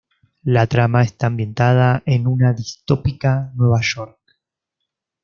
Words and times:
La 0.45 0.65
trama 0.65 1.03
está 1.03 1.27
ambientada 1.27 2.01
en 2.07 2.25
una 2.25 2.53
distópica 2.53 3.51
Nueva 3.53 3.81
York. 3.81 4.17